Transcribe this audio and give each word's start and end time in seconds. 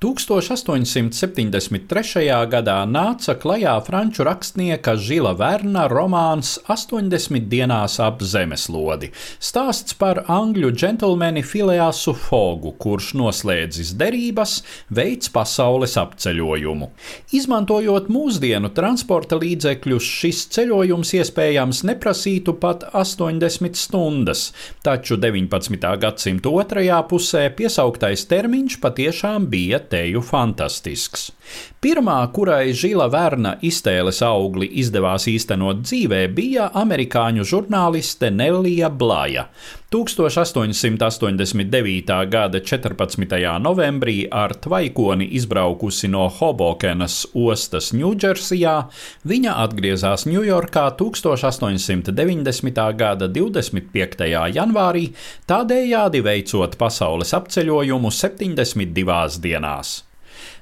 1873. 0.00 2.48
gadā 2.48 2.88
nāca 2.88 3.34
klajā 3.36 3.74
franču 3.84 4.24
rakstnieka 4.24 4.96
Žila 4.96 5.36
Verna 5.36 5.84
romāns 5.92 6.56
80 6.72 7.44
dienās 7.52 8.00
ap 8.00 8.24
zemeslodi. 8.24 9.12
Stāsts 9.36 9.92
par 10.00 10.24
angļu 10.24 10.72
džentlmeni 10.72 11.44
Fileasu 11.44 12.16
Fogu, 12.16 12.72
kurš 12.80 13.12
noslēdzis 13.20 13.92
derības, 14.00 14.64
veids 14.88 15.28
pasaules 15.34 15.98
apceļojumu. 16.00 16.88
Izmantojot 17.36 18.08
mūsdienu 18.08 18.72
transporta 18.72 19.36
līdzekļus, 19.36 20.00
šis 20.22 20.48
ceļojums 20.56 21.12
iespējams 21.20 21.84
neprasītu 21.92 22.56
pat 22.64 22.88
80 22.96 23.76
stundas, 23.76 24.48
taču 24.80 25.20
19. 25.20 25.76
gadsimta 26.00 26.48
otrajā 26.64 27.04
pusē 27.12 27.52
piesauktais 27.52 28.24
termiņš 28.32 28.80
patiešām 28.80 29.52
bija 29.52 29.84
teju 29.90 30.22
fantastisks. 30.24 31.30
Pirmā, 31.80 32.18
kurai 32.34 32.74
Žila 32.76 33.08
Verna 33.10 33.54
iztēles 33.64 34.22
augli 34.22 34.68
izdevās 34.82 35.26
īstenot 35.30 35.76
dzīvē, 35.82 36.26
bija 36.36 36.70
amerikāņu 36.76 37.44
žurnāliste 37.52 38.30
Nelija 38.30 38.90
Blaja. 38.92 39.48
1889. 39.90 42.30
gada 42.30 42.60
14. 42.60 43.58
novembrī 43.58 44.28
ar 44.30 44.54
tvaikoni 44.54 45.26
izbraukusi 45.34 46.08
no 46.12 46.28
Hobokenas 46.30 47.26
ostas 47.34 47.90
Ņūdžersijā, 47.98 48.86
viņa 49.26 49.54
atgriezās 49.64 50.26
Ņujorkā 50.30 50.94
1890. 51.00 52.78
gada 53.00 53.26
25. 53.26 54.22
janvārī, 54.54 55.10
tādējādi 55.50 56.22
veicot 56.22 56.78
pasaules 56.78 57.34
apceļojumu 57.40 58.10
72 58.14 59.42
dienās. 59.42 59.79
Nelija 59.80 60.09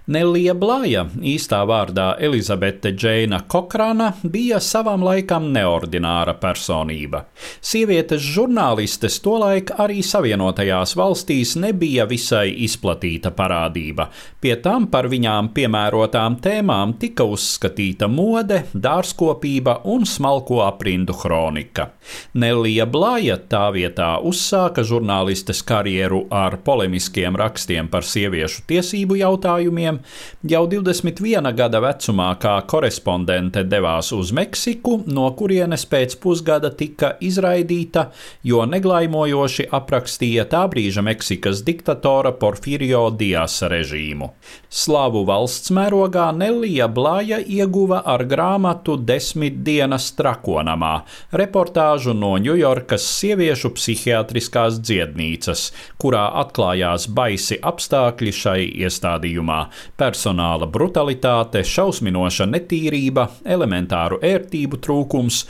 Blāja, 0.09 1.03
īstā 1.21 1.67
vārdā 1.69 2.15
Elizabete 2.19 2.95
Džeina 2.97 3.43
Kokrana, 3.45 4.15
bija 4.25 4.57
savam 4.59 5.03
laikam 5.05 5.51
neordināra 5.53 6.33
personība. 6.41 7.27
Sievietes 7.61 8.23
žurnālistes 8.23 9.21
tolaik 9.21 9.69
arī 9.77 10.01
Savienotajās 10.01 10.97
valstīs 10.97 11.57
nebija 11.61 12.07
visai 12.09 12.55
izplatīta 12.65 13.35
parādība. 13.37 14.09
Pie 14.41 14.55
tam 14.65 14.87
par 14.89 15.11
viņām 15.13 15.53
piemērotām 15.53 16.41
tēmām 16.41 16.97
tika 16.97 17.29
uzskatīta 17.29 18.09
mode, 18.09 18.63
dārzkopība 18.73 19.83
un 19.85 20.09
smalko 20.09 20.63
aprindu 20.65 21.13
kronika. 21.13 21.91
Nelija 22.33 22.89
Blāja 22.89 23.37
tā 23.37 23.67
vietā 23.77 24.15
uzsāka 24.25 24.81
žurnālistes 24.89 25.61
karjeru 25.61 26.25
ar 26.33 26.57
polemiskiem 26.65 27.37
rakstiem 27.37 27.93
par 27.93 28.09
sieviešu 28.09 28.65
tiesību 28.73 29.21
jautājumiem, 29.21 29.98
jau 30.49 30.63
21 30.71 31.53
gada 31.57 31.81
vecumā 31.83 32.29
kā 32.43 32.55
korespondente 32.71 33.65
devās 33.65 34.13
uz 34.17 34.33
Meksiku, 34.37 34.99
no 35.07 35.29
kurienes 35.39 35.87
pēc 35.91 36.19
pusgada 36.23 36.71
tika 36.75 37.15
izraidīta, 37.25 38.09
jo 38.43 38.65
neglaimojoši 38.69 39.69
aprakstīja 39.79 40.47
tā 40.53 40.65
brīža 40.71 41.05
Meksikas 41.07 41.63
diktatora 41.67 42.33
Porfirio 42.39 43.09
Diasa 43.11 43.71
režīmu. 43.73 44.31
Slavu 44.69 45.25
valsts 45.29 45.73
mērogā 45.75 46.29
Nelija 46.37 46.89
Blāja 46.93 47.39
ieguva 47.41 48.03
ar 48.07 48.25
grāmatu 48.29 48.99
Desmit 49.01 49.63
dienas 49.65 50.11
trakonamā, 50.19 50.95
reportāžu 51.33 52.15
no 52.17 52.35
Ņujorkas 52.43 53.07
sieviešu 53.19 53.73
psihiatriskās 53.77 54.81
dziednīcas, 54.85 55.69
kurā 56.01 56.27
atklājās 56.43 57.09
baisi 57.15 57.59
apstākļi 57.63 58.35
šai 58.35 58.61
iestādījumā 58.85 59.61
personāla 59.99 60.69
brutalitāte, 60.71 61.65
šausminoša 61.65 62.49
netīrība, 62.51 63.29
elementāru 63.57 64.21
ērtību 64.25 64.81
trūkums 64.85 65.41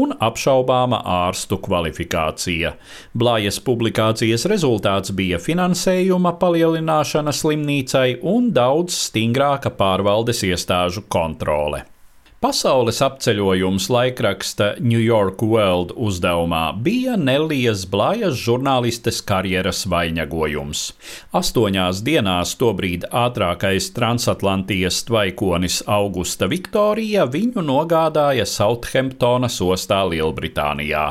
un 0.00 0.14
apšaubāma 0.14 1.02
ārstu 1.18 1.58
kvalifikācija. 1.64 2.74
Blājas 3.18 3.60
publikācijas 3.64 4.46
rezultāts 4.52 5.12
bija 5.12 5.42
finansējuma 5.42 6.36
palielināšana 6.40 7.34
slimnīcai 7.34 8.08
un 8.22 8.52
daudz 8.54 8.96
stingrāka 9.08 9.74
pārvaldes 9.74 10.44
iestāžu 10.46 11.08
kontrole. 11.08 11.84
Pasaules 12.38 13.00
apceļojums 13.02 13.88
laikraksta 13.90 14.68
New 14.78 15.00
York 15.02 15.40
World 15.42 15.90
uzdevumā 15.98 16.68
bija 16.86 17.16
Nelijas 17.18 17.82
Blajas 17.90 18.38
žurnālistes 18.38 19.18
karjeras 19.26 19.80
vainagojums. 19.90 20.84
Astoņās 21.34 22.04
dienās 22.06 22.54
tobrīd 22.62 23.08
ātrākais 23.10 23.90
transatlantijas 23.98 25.02
tvaikonis 25.10 25.82
Augusta 25.90 26.46
Viktorija 26.46 27.26
viņu 27.26 27.66
nogādāja 27.74 28.46
Southamptonas 28.46 29.58
ostā 29.58 30.04
Lielbritānijā. 30.06 31.08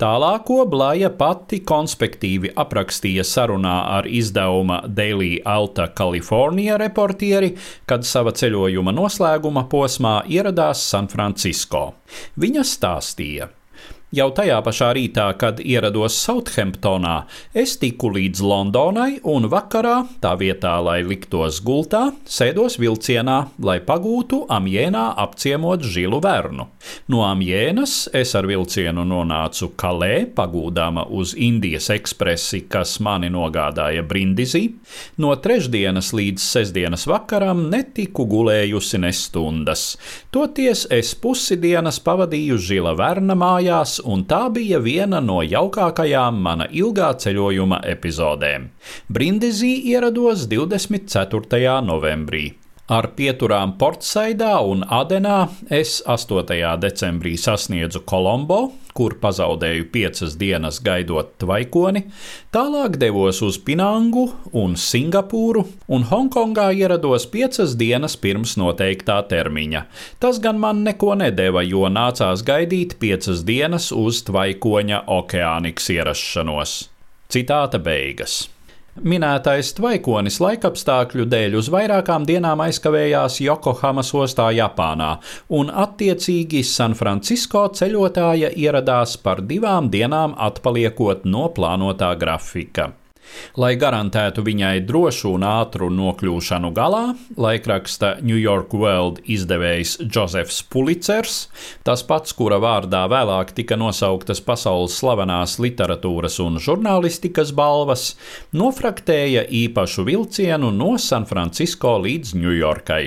Tālāko 0.00 0.64
Blaja 0.68 1.08
pati 1.14 1.60
konspektīvi 1.66 2.52
aprakstīja 2.60 3.24
sarunā 3.24 3.74
ar 3.96 4.08
izdevuma 4.10 4.82
Daily 4.88 5.38
Alta 5.44 5.88
California 5.98 6.76
reportieri, 6.80 7.54
kad 7.88 8.04
sava 8.04 8.34
ceļojuma 8.36 8.94
noslēguma 8.94 9.66
posmā 9.72 10.18
ieradās 10.28 10.84
San 10.90 11.08
Francisco. 11.12 11.86
Viņa 12.40 12.66
stāstīja, 12.68 13.48
Jau 14.14 14.28
tajā 14.30 14.60
pašā 14.62 14.92
rītā, 14.94 15.24
kad 15.40 15.58
ierados 15.58 16.14
Southamptonā, 16.22 17.24
es 17.50 17.72
tiku 17.82 18.12
līdz 18.14 18.42
Londonai 18.46 19.16
un 19.26 19.48
vakarā, 19.50 19.94
tā 20.22 20.36
vietā, 20.38 20.76
lai 20.86 21.00
liktos 21.02 21.58
gultā, 21.64 22.12
sēdos 22.22 22.76
vilcienā, 22.78 23.38
lai 23.58 23.80
pagūtu 23.82 24.44
Amjēnā 24.54 25.02
apciemot 25.18 25.82
žilu 25.82 26.20
vernu. 26.22 26.68
No 27.10 27.24
Amjēnas 27.26 27.96
es 28.14 28.36
ar 28.38 28.46
vilcienu 28.46 29.02
nonācu 29.08 29.72
Kalē, 29.80 30.28
pagūdama 30.36 31.08
uz 31.10 31.34
Indijas 31.34 31.90
ekspresi, 31.96 32.62
kas 32.70 33.00
mani 33.02 33.32
nogādāja 33.34 34.06
Brindizī. 34.06 34.76
No 35.18 35.34
trešdienas 35.34 36.12
līdz 36.14 36.44
sestdienas 36.52 37.08
vakaram 37.10 37.66
netiku 37.72 38.28
gulējusi 38.30 39.02
ne 39.02 39.10
stundas. 39.10 39.88
Toties 40.30 40.86
es 40.94 41.16
pusi 41.18 41.58
dienas 41.58 41.98
pavadīju 42.04 42.62
žila 42.62 42.94
verna 43.00 43.34
mājās 43.34 44.03
un 44.04 44.24
tā 44.28 44.46
bija 44.54 44.80
viena 44.84 45.20
no 45.24 45.40
jaukākajām 45.42 46.42
mana 46.46 46.68
ilgā 46.70 47.12
ceļojuma 47.20 47.82
epizodēm. 47.94 48.68
Brindizī 49.08 49.74
ierados 49.92 50.46
24. 50.50 51.80
novembrī. 51.84 52.63
Ar 52.84 53.06
pieturām 53.16 53.78
Portsaidā 53.80 54.58
un 54.60 54.82
Adenā 54.92 55.46
es 55.72 56.02
8. 56.04 56.52
decembrī 56.82 57.32
sasniedzu 57.40 58.02
Kolombo, 58.04 58.74
kur 58.92 59.14
pazaudēju 59.22 59.86
piecas 59.88 60.34
dienas 60.36 60.82
gaidot 60.84 61.30
tvaikoni, 61.40 62.02
tālāk 62.52 62.98
devos 63.00 63.40
uz 63.40 63.56
Pinangu 63.56 64.26
un 64.52 64.76
Singapūru, 64.76 65.64
un 65.88 66.04
Hongkongā 66.12 66.68
ierados 66.76 67.24
piecas 67.24 67.72
dienas 67.80 68.18
pirms 68.20 68.58
noteiktā 68.60 69.22
termiņa. 69.32 69.86
Tas 70.20 70.36
gan 70.44 70.60
man 70.60 70.84
neko 70.84 71.16
nedēva, 71.24 71.64
jo 71.64 71.88
nācās 71.88 72.44
gaidīt 72.44 72.98
piecas 73.00 73.46
dienas 73.48 73.94
uz 73.96 74.20
tvaikoņa 74.28 75.06
okeāniks 75.08 75.88
ierašanos. 75.96 76.82
Citāta 77.32 77.80
beigas. 77.80 78.42
Minētais 79.02 79.72
tvaikonis 79.74 80.36
laikapstākļu 80.38 81.24
dēļ 81.26 81.56
uz 81.58 81.70
vairākām 81.74 82.22
dienām 82.28 82.62
aizkavējās 82.62 83.40
Jokohamas 83.42 84.12
ostā 84.14 84.52
Japānā, 84.54 85.16
un 85.50 85.72
attiecīgi 85.84 86.62
San 86.62 86.94
Francisco 86.94 87.66
ceļotāja 87.74 88.54
ieradās 88.54 89.16
par 89.18 89.42
divām 89.42 89.90
dienām 89.90 90.38
atpaliekot 90.38 91.26
no 91.26 91.48
plānotā 91.56 92.14
grafika. 92.20 92.92
Lai 93.60 93.74
garantētu 93.78 94.42
viņai 94.44 94.80
drošu 94.86 95.34
un 95.36 95.44
ātru 95.46 95.88
nokļūšanu 95.94 96.70
galā, 96.74 97.02
laikraksta 97.38 98.16
New 98.22 98.38
York 98.38 98.74
World 98.74 99.20
izdevējs 99.30 99.96
Josefs 100.08 100.62
Pulicers, 100.70 101.36
tas 101.86 102.02
pats, 102.06 102.34
kura 102.34 102.58
vārdā 102.62 103.04
vēlāk 103.10 103.54
tika 103.54 103.78
nosauktas 103.80 104.42
pasaules 104.44 104.96
slavenās 104.98 105.58
literatūras 105.62 106.40
un 106.44 106.58
žurnālistikas 106.62 107.54
balvas, 107.56 108.14
nofraktēja 108.52 109.46
īpašu 109.64 110.06
vilcienu 110.08 110.72
no 110.74 110.94
San 110.98 111.28
Francisco 111.30 111.96
līdz 112.02 112.34
Ņujorkai. 112.38 113.04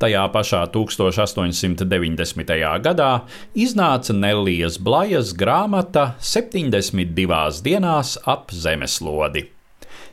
Tajā 0.00 0.22
pašā 0.32 0.62
1890. 0.72 2.54
gadā 2.84 3.10
iznāca 3.56 4.16
Nellijas 4.16 4.78
Blajas 4.80 5.34
grāmata 5.36 6.14
72 6.20 7.60
dienās 7.66 8.16
ap 8.24 8.54
zemeslodi 8.54 9.55